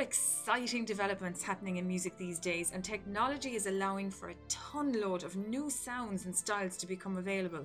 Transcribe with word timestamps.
exciting 0.00 0.84
developments 0.84 1.44
happening 1.44 1.76
in 1.76 1.86
music 1.86 2.18
these 2.18 2.40
days, 2.40 2.72
and 2.74 2.82
technology 2.82 3.54
is 3.54 3.66
allowing 3.66 4.10
for 4.10 4.30
a 4.30 4.34
ton 4.48 5.00
load 5.00 5.22
of 5.22 5.36
new 5.36 5.70
sounds 5.70 6.24
and 6.24 6.34
styles 6.34 6.76
to 6.78 6.88
become 6.88 7.18
available. 7.18 7.64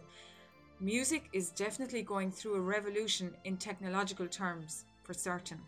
Music 0.79 1.27
is 1.33 1.49
definitely 1.49 2.03
going 2.03 2.29
through 2.31 2.53
a 2.53 2.61
revolution 2.61 3.35
in 3.43 3.57
technological 3.57 4.27
terms, 4.27 4.85
for 5.01 5.15
certain. 5.15 5.59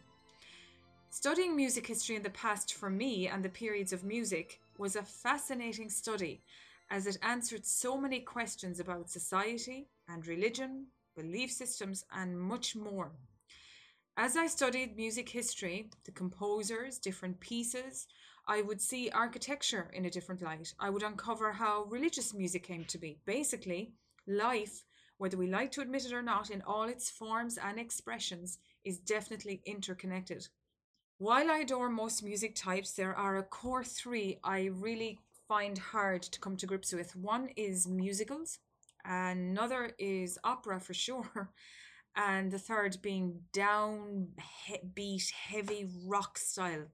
Studying 1.10 1.56
music 1.56 1.88
history 1.88 2.16
in 2.16 2.22
the 2.22 2.30
past 2.30 2.76
for 2.76 2.92
me 2.92 3.28
and 3.28 3.44
the 3.44 3.50
periods 3.50 3.92
of 3.92 4.04
music 4.04 4.60
was 4.78 4.96
a 4.96 5.02
fascinating 5.02 5.90
study 5.90 6.44
as 6.92 7.08
it 7.08 7.18
answered 7.24 7.66
so 7.66 7.98
many 7.98 8.20
questions 8.20 8.80
about 8.80 9.10
society 9.10 9.88
and 10.08 10.28
religion, 10.28 10.86
belief 11.16 11.52
systems, 11.52 12.06
and 12.12 12.40
much 12.40 12.76
more. 12.76 13.12
As 14.20 14.36
I 14.36 14.48
studied 14.48 14.98
music 14.98 15.30
history, 15.30 15.92
the 16.06 16.12
composers, 16.12 16.98
different 16.98 17.40
pieces, 17.40 18.08
I 18.48 18.64
would 18.64 18.82
see 18.82 19.12
architecture 19.12 19.92
in 19.94 20.06
a 20.06 20.10
different 20.10 20.42
light. 20.42 20.74
I 20.80 20.90
would 20.90 21.04
uncover 21.04 21.52
how 21.52 21.84
religious 21.84 22.34
music 22.34 22.64
came 22.64 22.84
to 22.86 22.98
be. 22.98 23.20
Basically, 23.28 23.92
life, 24.26 24.86
whether 25.20 25.38
we 25.38 25.46
like 25.46 25.72
to 25.74 25.82
admit 25.82 26.06
it 26.06 26.14
or 26.14 26.24
not, 26.24 26.50
in 26.50 26.64
all 26.64 26.86
its 26.86 27.12
forms 27.12 27.60
and 27.60 27.78
expressions, 27.78 28.58
is 28.84 28.98
definitely 28.98 29.62
interconnected. 29.68 30.48
While 31.20 31.52
I 31.52 31.60
adore 31.60 31.88
most 31.88 32.24
music 32.24 32.56
types, 32.56 32.94
there 32.94 33.16
are 33.16 33.38
a 33.38 33.44
core 33.44 33.84
three 33.84 34.40
I 34.44 34.72
really 34.74 35.20
find 35.48 35.78
hard 35.78 36.24
to 36.24 36.40
come 36.40 36.58
to 36.58 36.66
grips 36.66 36.92
with. 36.92 37.16
One 37.16 37.50
is 37.56 37.88
musicals, 37.88 38.58
another 39.06 39.94
is 40.00 40.40
opera 40.44 40.80
for 40.80 40.96
sure, 40.96 41.52
and 42.18 42.52
the 42.52 42.58
third 42.60 42.98
being 43.02 43.42
downbeat, 43.54 45.32
heavy 45.32 45.88
rock 46.04 46.40
style. 46.40 46.88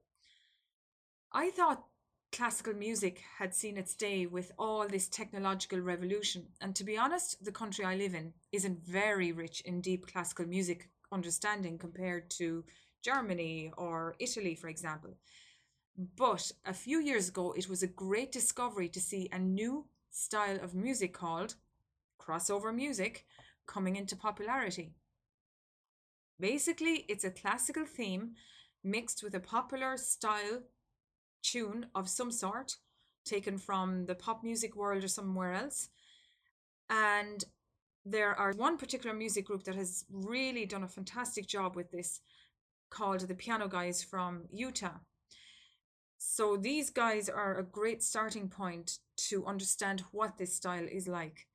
I 1.31 1.49
thought 1.49 1.85
classical 2.33 2.73
music 2.73 3.21
had 3.37 3.55
seen 3.55 3.77
its 3.77 3.95
day 3.95 4.25
with 4.25 4.51
all 4.59 4.87
this 4.87 5.07
technological 5.07 5.79
revolution, 5.79 6.47
and 6.59 6.75
to 6.75 6.83
be 6.83 6.97
honest, 6.97 7.43
the 7.43 7.51
country 7.51 7.85
I 7.85 7.95
live 7.95 8.13
in 8.13 8.33
isn't 8.51 8.85
very 8.85 9.31
rich 9.31 9.61
in 9.61 9.79
deep 9.81 10.07
classical 10.07 10.45
music 10.45 10.89
understanding 11.11 11.77
compared 11.77 12.29
to 12.31 12.65
Germany 13.01 13.71
or 13.77 14.15
Italy, 14.19 14.55
for 14.55 14.67
example. 14.67 15.15
But 16.17 16.51
a 16.65 16.73
few 16.73 16.99
years 16.99 17.29
ago, 17.29 17.53
it 17.53 17.69
was 17.69 17.81
a 17.81 17.87
great 17.87 18.31
discovery 18.31 18.89
to 18.89 18.99
see 18.99 19.29
a 19.31 19.39
new 19.39 19.85
style 20.09 20.59
of 20.61 20.75
music 20.75 21.13
called 21.13 21.55
crossover 22.19 22.73
music 22.73 23.25
coming 23.67 23.95
into 23.95 24.15
popularity. 24.15 24.95
Basically, 26.39 27.05
it's 27.07 27.23
a 27.23 27.31
classical 27.31 27.85
theme 27.85 28.33
mixed 28.83 29.23
with 29.23 29.35
a 29.35 29.39
popular 29.39 29.97
style 29.97 30.63
tune 31.41 31.87
of 31.95 32.09
some 32.09 32.31
sort, 32.31 32.77
taken 33.25 33.57
from 33.57 34.05
the 34.05 34.15
pop 34.15 34.43
music 34.43 34.75
world 34.75 35.03
or 35.03 35.07
somewhere 35.07 35.53
else. 35.53 35.89
And 36.89 37.43
there 38.05 38.35
are 38.35 38.51
one 38.53 38.77
particular 38.77 39.15
music 39.15 39.45
group 39.45 39.63
that 39.63 39.75
has 39.75 40.05
really 40.11 40.65
done 40.65 40.83
a 40.83 40.87
fantastic 40.87 41.47
job 41.47 41.75
with 41.75 41.91
this 41.91 42.19
called 42.89 43.21
the 43.21 43.35
Piano 43.35 43.67
Guys 43.67 44.03
from 44.03 44.43
Utah. 44.51 44.99
So 46.17 46.57
these 46.57 46.89
guys 46.89 47.29
are 47.29 47.57
a 47.57 47.63
great 47.63 48.03
starting 48.03 48.49
point 48.49 48.99
to 49.29 49.45
understand 49.45 50.03
what 50.11 50.37
this 50.37 50.55
style 50.55 50.87
is 50.89 51.07
like. 51.07 51.47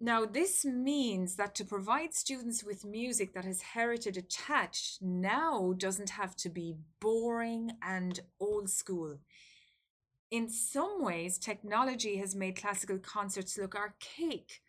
Now, 0.00 0.24
this 0.24 0.64
means 0.64 1.34
that 1.36 1.56
to 1.56 1.64
provide 1.64 2.14
students 2.14 2.62
with 2.62 2.84
music 2.84 3.34
that 3.34 3.44
has 3.44 3.62
heritage 3.62 4.16
attached 4.16 5.02
now 5.02 5.74
doesn't 5.76 6.10
have 6.10 6.36
to 6.36 6.48
be 6.48 6.76
boring 7.00 7.72
and 7.82 8.20
old 8.38 8.70
school. 8.70 9.18
In 10.30 10.48
some 10.48 11.02
ways, 11.02 11.36
technology 11.36 12.16
has 12.18 12.36
made 12.36 12.60
classical 12.60 12.98
concerts 12.98 13.58
look 13.58 13.74
archaic. 13.74 14.60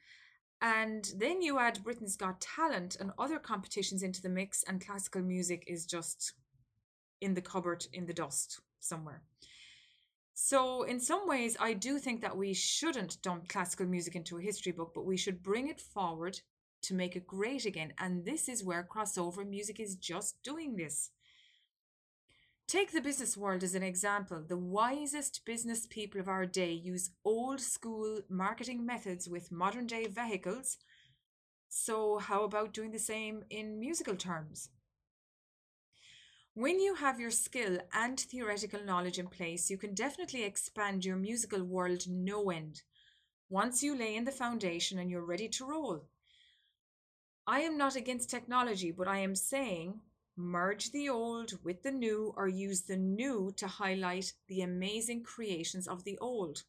And 0.61 1.11
then 1.15 1.43
you 1.43 1.59
add 1.59 1.83
Britain's 1.83 2.15
Got 2.15 2.41
Talent 2.41 2.97
and 2.99 3.11
other 3.19 3.37
competitions 3.37 4.01
into 4.01 4.21
the 4.21 4.29
mix, 4.29 4.63
and 4.63 4.83
classical 4.83 5.21
music 5.21 5.63
is 5.67 5.85
just 5.85 6.33
in 7.21 7.35
the 7.35 7.41
cupboard 7.41 7.85
in 7.93 8.07
the 8.07 8.13
dust 8.13 8.61
somewhere. 8.79 9.21
So, 10.41 10.83
in 10.83 11.01
some 11.01 11.27
ways, 11.27 11.57
I 11.59 11.73
do 11.73 11.99
think 11.99 12.21
that 12.21 12.37
we 12.37 12.53
shouldn't 12.53 13.21
dump 13.21 13.49
classical 13.49 13.85
music 13.85 14.15
into 14.15 14.37
a 14.37 14.41
history 14.41 14.71
book, 14.71 14.93
but 14.95 15.05
we 15.05 15.17
should 15.17 15.43
bring 15.43 15.67
it 15.67 15.81
forward 15.81 16.39
to 16.83 16.93
make 16.93 17.17
it 17.17 17.27
great 17.27 17.65
again. 17.65 17.93
And 17.97 18.23
this 18.23 18.47
is 18.47 18.63
where 18.63 18.87
crossover 18.89 19.45
music 19.45 19.81
is 19.81 19.97
just 19.97 20.41
doing 20.41 20.77
this. 20.77 21.11
Take 22.69 22.93
the 22.93 23.01
business 23.01 23.35
world 23.35 23.63
as 23.63 23.75
an 23.75 23.83
example. 23.83 24.41
The 24.41 24.57
wisest 24.57 25.41
business 25.45 25.85
people 25.85 26.21
of 26.21 26.29
our 26.29 26.45
day 26.45 26.71
use 26.71 27.11
old 27.25 27.59
school 27.59 28.21
marketing 28.29 28.85
methods 28.85 29.27
with 29.27 29.51
modern 29.51 29.87
day 29.87 30.07
vehicles. 30.07 30.77
So, 31.67 32.17
how 32.17 32.45
about 32.45 32.73
doing 32.73 32.91
the 32.91 32.97
same 32.97 33.43
in 33.49 33.77
musical 33.77 34.15
terms? 34.15 34.69
When 36.59 36.81
you 36.81 36.95
have 36.95 37.21
your 37.21 37.31
skill 37.31 37.77
and 37.93 38.19
theoretical 38.19 38.83
knowledge 38.83 39.17
in 39.17 39.27
place, 39.27 39.69
you 39.69 39.77
can 39.77 39.93
definitely 39.93 40.43
expand 40.43 41.05
your 41.05 41.15
musical 41.15 41.63
world 41.63 42.03
no 42.09 42.49
end 42.49 42.81
once 43.47 43.81
you 43.81 43.97
lay 43.97 44.17
in 44.17 44.25
the 44.25 44.33
foundation 44.33 44.99
and 44.99 45.09
you're 45.09 45.23
ready 45.25 45.47
to 45.47 45.65
roll. 45.65 46.03
I 47.47 47.61
am 47.61 47.77
not 47.77 47.95
against 47.95 48.29
technology, 48.29 48.91
but 48.91 49.07
I 49.07 49.19
am 49.19 49.35
saying 49.35 50.01
merge 50.35 50.91
the 50.91 51.07
old 51.07 51.53
with 51.63 51.81
the 51.81 51.93
new 51.93 52.33
or 52.35 52.49
use 52.49 52.81
the 52.81 52.97
new 52.97 53.53
to 53.55 53.65
highlight 53.65 54.33
the 54.49 54.61
amazing 54.61 55.23
creations 55.23 55.87
of 55.87 56.03
the 56.03 56.17
old. 56.17 56.63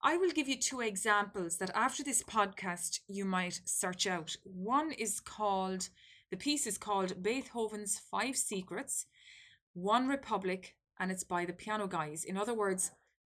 I 0.00 0.16
will 0.16 0.30
give 0.30 0.46
you 0.46 0.56
two 0.56 0.80
examples 0.80 1.56
that 1.56 1.74
after 1.74 2.04
this 2.04 2.22
podcast 2.22 3.00
you 3.08 3.24
might 3.24 3.62
search 3.64 4.06
out. 4.06 4.36
One 4.44 4.92
is 4.92 5.18
called 5.18 5.88
the 6.30 6.36
piece 6.36 6.66
is 6.66 6.78
called 6.78 7.22
Beethoven's 7.22 7.98
Five 8.10 8.36
Secrets, 8.36 9.06
One 9.74 10.06
Republic, 10.06 10.76
and 10.98 11.10
it's 11.10 11.24
by 11.24 11.44
the 11.44 11.52
Piano 11.52 11.86
Guys. 11.86 12.24
In 12.24 12.36
other 12.36 12.54
words, 12.54 12.92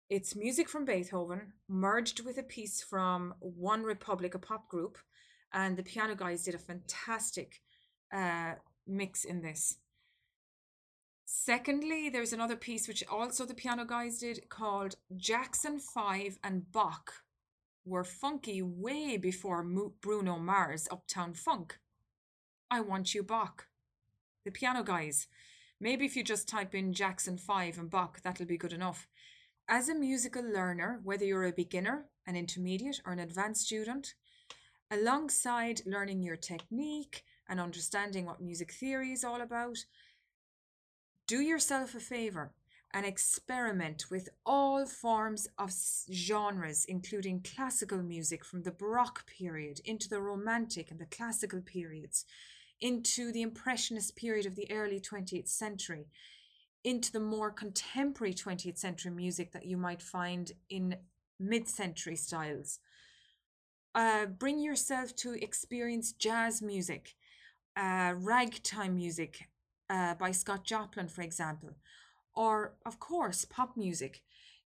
it's 0.09 0.37
music 0.37 0.69
from 0.69 0.84
Beethoven 0.84 1.54
merged 1.69 2.25
with 2.25 2.38
a 2.38 2.43
piece 2.43 2.83
from 2.83 3.34
One 3.41 3.83
Republic, 3.83 4.34
a 4.34 4.38
pop 4.38 4.69
group, 4.69 4.99
and 5.53 5.77
the 5.77 5.83
Piano 5.83 6.15
Guys 6.15 6.44
did 6.44 6.54
a 6.54 6.59
fantastic 6.59 7.62
uh, 8.12 8.54
mix 8.87 9.25
in 9.25 9.43
this. 9.43 9.78
Secondly, 11.25 12.09
there's 12.10 12.33
another 12.33 12.56
piece 12.56 12.87
which 12.87 13.03
also 13.09 13.44
the 13.44 13.54
Piano 13.54 13.84
Guys 13.84 14.19
did 14.19 14.49
called 14.49 14.94
Jackson 15.16 15.81
5 15.81 16.38
and 16.44 16.71
Bach 16.71 17.12
were 17.84 18.04
funky 18.04 18.62
way 18.62 19.16
before 19.16 19.65
Bruno 20.00 20.38
Mars 20.38 20.87
Uptown 20.91 21.34
Funk. 21.34 21.78
I 22.71 22.81
Want 22.81 23.15
You 23.15 23.23
Bach. 23.23 23.67
The 24.45 24.51
piano 24.51 24.83
guys. 24.83 25.27
Maybe 25.81 26.05
if 26.07 26.17
you 26.17 26.25
just 26.25 26.49
type 26.49 26.75
in 26.75 26.93
Jackson 26.93 27.37
5 27.37 27.79
and 27.79 27.91
Bach, 27.91 28.21
that'll 28.23 28.47
be 28.47 28.57
good 28.57 28.73
enough. 28.73 29.07
As 29.69 29.89
a 29.89 29.95
musical 29.95 30.43
learner, 30.43 31.01
whether 31.03 31.25
you're 31.25 31.45
a 31.45 31.53
beginner, 31.53 32.07
an 32.27 32.37
intermediate, 32.37 33.01
or 33.07 33.13
an 33.13 33.19
advanced 33.19 33.67
student, 33.67 34.15
alongside 34.91 35.83
learning 35.87 36.23
your 36.23 36.37
technique 36.37 37.25
and 37.49 37.61
understanding 37.61 38.27
what 38.27 38.41
music 38.41 38.73
theory 38.73 39.13
is 39.13 39.25
all 39.25 39.41
about, 39.41 39.79
do 41.27 41.41
yourself 41.41 41.95
a 41.95 42.01
favor 42.01 42.53
and 42.93 43.05
experiment 43.05 44.07
with 44.11 44.29
all 44.47 44.87
forms 44.87 45.49
of 45.59 45.72
genres, 46.13 46.84
including 46.84 47.43
classical 47.43 48.03
music 48.03 48.45
from 48.45 48.63
the 48.63 48.71
Baroque 48.71 49.27
period 49.27 49.81
into 49.84 50.09
the 50.09 50.21
Romantic 50.21 50.91
and 50.91 51.01
the 51.01 51.07
classical 51.07 51.60
periods, 51.60 52.25
into 52.84 53.33
the 53.33 53.41
Impressionist 53.41 54.15
period 54.15 54.45
of 54.45 54.57
the 54.57 54.71
early 54.71 55.01
20th 55.01 55.48
century, 55.48 56.07
into 56.84 57.10
the 57.10 57.19
more 57.19 57.51
contemporary 57.51 58.34
20th 58.34 58.77
century 58.77 59.10
music 59.10 59.53
that 59.53 59.65
you 59.65 59.78
might 59.78 60.03
find 60.03 60.53
in 60.69 60.95
mid 61.41 61.66
century 61.66 62.15
styles. 62.15 62.81
Uh, 63.95 64.27
bring 64.27 64.59
yourself 64.59 65.16
to 65.16 65.33
experience 65.42 66.13
jazz 66.13 66.60
music, 66.60 67.15
uh, 67.75 68.13
ragtime 68.19 68.97
music 68.97 69.48
uh, 69.89 70.13
by 70.16 70.31
Scott 70.31 70.65
Joplin, 70.65 71.09
for 71.09 71.22
example, 71.22 71.71
or, 72.34 72.75
of 72.84 73.01
course, 73.01 73.47
pop 73.47 73.78
music. 73.78 74.21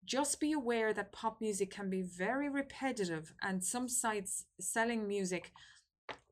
Just 0.07 0.41
be 0.41 0.53
aware 0.53 0.95
that 0.95 1.13
pop 1.13 1.43
music 1.43 1.71
can 1.71 1.91
be 1.91 2.01
very 2.01 2.49
repetitive, 2.49 3.35
and 3.43 3.63
some 3.63 3.91
sites 3.91 4.45
selling 4.59 5.07
music 5.07 5.53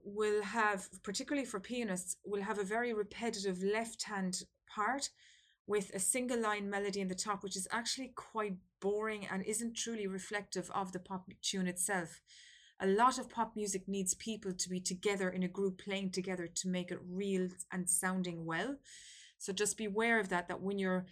will 0.05 0.43
have, 0.43 0.89
particularly 1.03 1.47
for 1.47 1.61
pianists, 1.61 2.17
will 2.25 2.43
have 2.43 2.59
a 2.59 2.65
very 2.65 2.93
repetitive 2.93 3.63
left 3.63 4.05
hand 4.05 4.43
part 4.69 5.11
with 5.67 5.91
a 5.95 5.99
single 5.99 6.41
line 6.41 6.69
melody 6.69 7.01
in 7.01 7.09
the 7.09 7.15
top, 7.15 7.43
which 7.43 7.57
is 7.57 7.67
actually 7.73 8.13
quite 8.15 8.57
boring 8.81 9.27
and 9.31 9.43
isn't 9.45 9.77
truly 9.77 10.07
reflective 10.07 10.71
of 10.75 10.93
the 10.93 10.99
pop 10.99 11.31
tune 11.41 11.67
itself. 11.67 12.21
A 12.81 12.87
lot 12.87 13.19
of 13.19 13.31
pop 13.31 13.57
music 13.57 13.89
needs 13.89 14.15
people 14.15 14.53
to 14.53 14.69
be 14.69 14.81
together 14.81 15.31
in 15.31 15.43
a 15.43 15.49
group 15.49 15.83
playing 15.83 16.11
together 16.11 16.47
to 16.47 16.69
make 16.69 16.91
it 16.91 16.99
real 17.09 17.49
and 17.73 17.89
sounding 17.89 18.45
well. 18.45 18.77
So 19.39 19.53
just 19.53 19.79
beware 19.79 20.21
of 20.21 20.29
that, 20.29 20.49
that 20.49 20.61
when 20.61 20.79
you're 20.79 21.07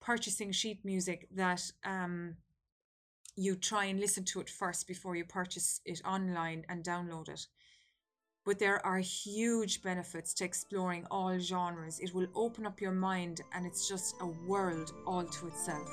purchasing 0.00 0.52
sheet 0.52 0.84
music, 0.84 1.26
that 1.34 1.62
um, 1.84 2.36
you 3.36 3.56
try 3.56 3.86
and 3.86 3.98
listen 3.98 4.24
to 4.26 4.40
it 4.40 4.50
first 4.50 4.86
before 4.86 5.16
you 5.16 5.24
purchase 5.24 5.80
it 5.84 6.00
online 6.04 6.64
and 6.68 6.84
download 6.84 7.28
it. 7.28 7.46
But 8.48 8.58
there 8.58 8.80
are 8.86 8.96
huge 8.98 9.82
benefits 9.82 10.32
to 10.32 10.44
exploring 10.46 11.06
all 11.10 11.38
genres. 11.38 12.00
It 12.00 12.14
will 12.14 12.28
open 12.34 12.64
up 12.64 12.80
your 12.80 12.92
mind 12.92 13.42
and 13.52 13.66
it's 13.66 13.86
just 13.86 14.14
a 14.22 14.26
world 14.26 14.90
all 15.06 15.22
to 15.22 15.48
itself. 15.48 15.86